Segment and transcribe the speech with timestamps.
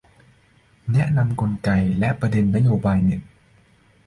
[0.93, 1.69] แนะนำกลไก
[1.99, 3.21] และประเด็นนโยบายเน็ต